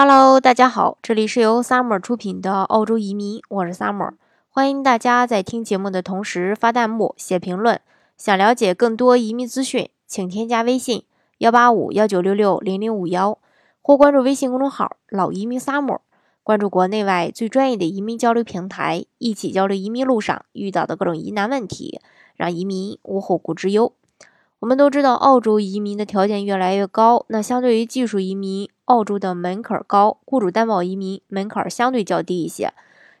[0.00, 4.12] Hello，大家好，这里是由 Summer 出品的澳洲移民，我是 Summer，
[4.48, 7.80] 欢迎大家在听节目的同时发弹幕、写评论。
[8.16, 11.02] 想了解更多移民资讯，请添加微信
[11.38, 13.38] 幺八五幺九六六零零五幺，
[13.82, 15.98] 或关注微信公众号“老移民 Summer”，
[16.44, 22.00] 关注国内外最专业的移民交流平台，一起交流移民路上遇到的各种疑难问题，
[22.36, 23.92] 让移民无后顾之忧。
[24.60, 27.26] 我们都知道，澳洲移民的条件越来越高。
[27.30, 32.72] 那相对于技术移民，澳洲的门槛高；雇主担保移民门槛相对较低一些。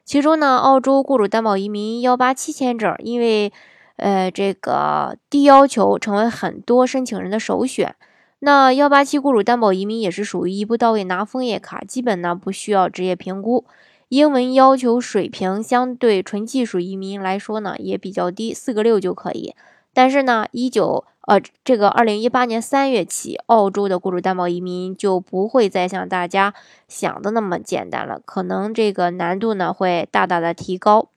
[0.04, 3.52] 其中呢，澳洲雇主担保移民幺八七签证，因为
[3.96, 7.94] 呃这个低要求，成为很多申请人的首选。
[8.38, 13.66] 那幺八七雇主担保移民也是属于一步到位拿枫叶卡，基本呢不需要职业评估，
[14.08, 19.54] 英文要求水平相对纯技术移民来说呢也比较低，四个六就可以。
[19.92, 26.54] 但是呢，一九呃，这个二零一八年三月起，澳洲的雇主担保移民就不会再像大家
[26.86, 31.10] 想的那么简单了，可能这个难度呢会大大的提高。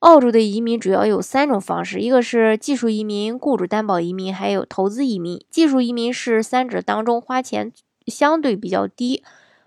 [0.00, 5.44] 澳洲的移民主要有三种方式，一个是技术移民、雇主担保移民，还有投资移民。
[5.48, 7.72] 技术移民是三者当中花钱
[8.08, 9.22] 相对比较低，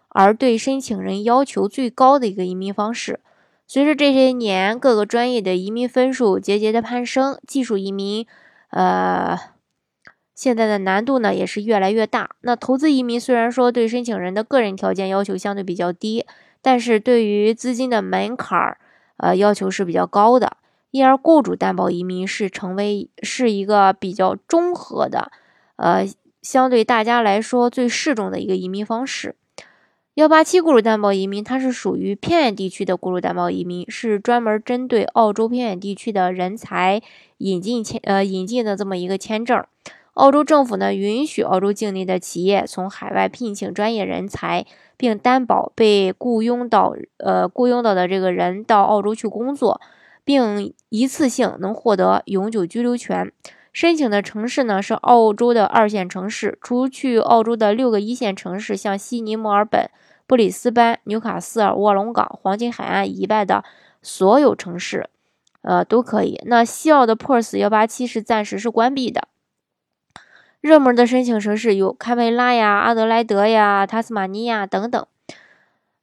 [0.10, 3.22] 而对申请人要求最高的一个移民方式。
[3.68, 8.28] 随着这些年各个专业的移民分数节节的攀升，技术移民，
[8.70, 9.38] 呃，
[10.36, 12.30] 现在的难度呢也是越来越大。
[12.42, 16.26] 那投资移民虽然说对申请人的个人条件要求相对比较低，
[16.62, 18.78] 但是对于资金的门槛儿，
[19.18, 20.58] 呃，要求是比较高的。
[20.92, 25.30] 因而，雇主担保移民是成为是一个比较综合的，
[25.76, 26.08] 呃，
[26.42, 29.36] 相对大家来说最适中的一个移民方式。
[30.16, 37.02] 幺八七雇主担保移民，它是属于偏远地区的雇主担保移民，是专门针对澳洲偏远地区的人才
[37.40, 39.62] 引进签呃引进的这么一个签证。
[40.14, 49.82] 澳洲政府呢允许澳洲境内的企业从海外聘请专业人才，并担保被雇佣到呃雇佣到的这个人到澳洲去工作，
[50.24, 53.30] 并一次性能获得永久居留权。
[53.76, 59.90] 申请的城市呢是澳洲的二线城市，除去澳洲的六个一线城市，像悉尼、墨尔本。
[60.26, 63.66] 布里斯班、纽卡斯尔、卧龙岗、黄金海岸以外的
[64.02, 65.10] 所有城市，
[65.62, 66.42] 呃，都可以。
[66.46, 69.28] 那西澳的 Perth 幺八七是暂时是关闭的。
[70.62, 75.06] 热门的申请城市有堪培拉呀、阿德莱德呀、塔斯马尼亚等等。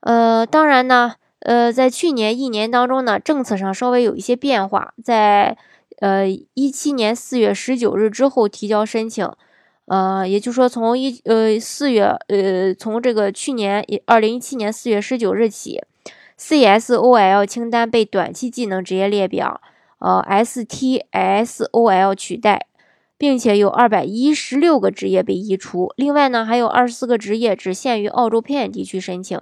[0.01, 5.57] 呃，当然呢，呃，在去年一年当中呢，政策上稍微有一些变化，在
[6.03, 9.31] 呃一七年四月十九日之后提交申请。
[9.87, 15.81] 呃，也就是说，从一呃四月呃，从这个去年二零一七年四月十九日起
[16.39, 19.61] ，CSOL 清单被短期技能职业列表
[19.99, 22.67] 呃 STSOL 取代，
[23.19, 25.93] 并且有二百一十六个职业被移除。
[25.97, 29.39] 另外呢，还有二十四个职业只限于澳洲偏远地区申请。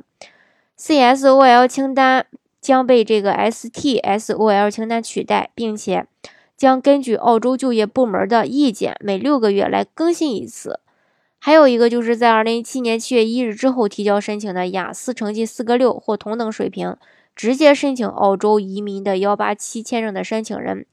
[0.78, 2.26] CSOL 清单
[2.60, 6.06] 将被这个 STSOL 清单取代，并且。
[6.60, 10.80] 将根据澳洲就业部门的意见，每六个月来更新一次。
[11.38, 16.94] 还有一个就是在二零一七年七月一日之后提交申请的雅思成绩四个六或同等水平，
[17.34, 20.84] 直接申请澳洲移民的幺八七签证的申请人，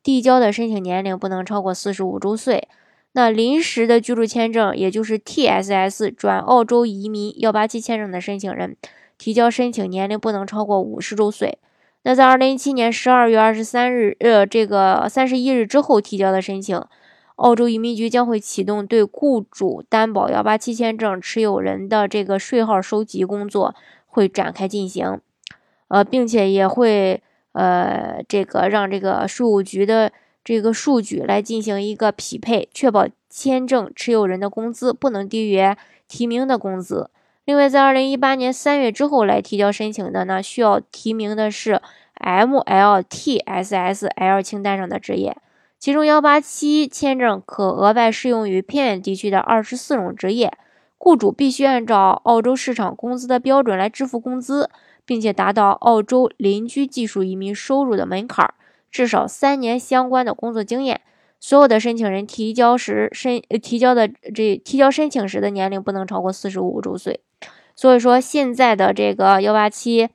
[0.00, 2.68] 递交的申请年龄不能超过四十五周岁。
[3.14, 8.76] 那临时的居住签证，也就是 TSS 转澳洲移民幺八七签证的申请人，
[9.18, 11.58] 提交申请年龄不能超过五十周岁。
[12.06, 16.80] 那在二零一七年十二月二十三日，呃，这个三十一日之后提交的申请，
[17.34, 23.74] 澳洲移民局将会启动对雇主担保幺八七签证持有人的这个税号收集工作
[24.06, 25.20] 会展开进行，
[25.88, 30.12] 呃，并且也会呃，这个让这个税务局的
[30.44, 35.60] 这个数据来进行一个匹配，确保签证持有人的工资不能低于
[36.06, 37.10] 提名的工资。
[37.46, 41.80] 另外，在二零一八年三月之后来提交申请的呢，需要提名的是
[42.18, 43.62] MLTSSL
[44.42, 45.36] 清单上的职业，
[45.78, 50.52] 其中幺八七签证可额外适用于偏远地区的二十四种职业。
[50.98, 54.68] 雇主必须按照澳洲市场工资的标准来支付工资，
[55.04, 58.54] 并且达到澳洲邻居技术移民收入的门槛，
[58.90, 61.02] 至少三年相关的工作经验。
[61.38, 67.20] 所有的申请人提交时申提交的这提交申请时的年龄不能超过四十五周岁。
[67.76, 70.08] 所以说，现在的这个幺八七，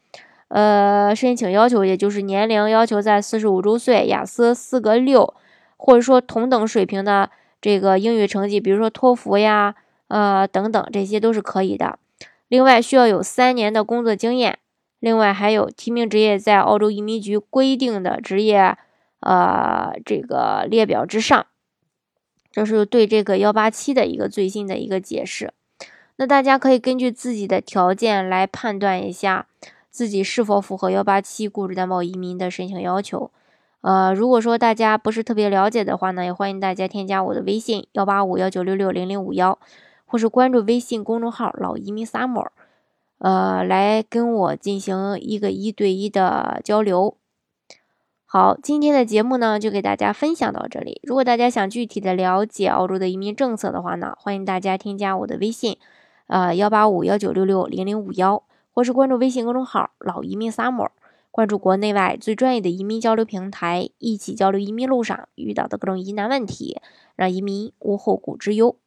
[0.47, 5.33] 呃，申请要求也就是年龄要求在四十五周岁，雅思四个六，
[5.77, 7.29] 或者说同等水平的
[7.61, 9.75] 这个英语成绩，比如说托福呀，
[10.07, 11.99] 呃，等等，这些都是可以的。
[12.47, 14.57] 另外，需要有三年的工作经验。
[14.99, 18.75] 另外，还有提名职业在澳洲移民局规定的职业，
[19.19, 21.45] 呃，这个列表之上。
[22.51, 25.53] 这是对这个幺八七的一个最新的一个解释。
[26.21, 29.47] 那大家可以根据自己的条件来判断一下
[29.89, 33.31] 自己是否符合幺八七雇主担保移民的申请要求。
[33.81, 39.57] 呃，如果说大家不是特别了解的话呢，也欢迎大家添加我的微信幺八五幺九六六零零五幺，
[40.05, 42.49] 或是关注微信公众号“老移民 summer”，
[43.17, 47.17] 呃，来跟我进行一个一对一的交流。
[48.27, 51.01] 好，今天的节目呢就给大家分享到这里。
[51.01, 55.79] 如果大家想具体的了解澳洲的移民政策的话呢，欢迎大家添加我的微信，
[56.31, 58.41] 呃幺八五幺九六六零零五幺，
[58.71, 60.87] 或是关注微信公众号“老移民 summer”。
[61.29, 66.79] 关注国内外最专业的移民交流平台，一起交流移民路上遇到的各种疑难问题，
[67.17, 68.77] 让移民无后顾之忧。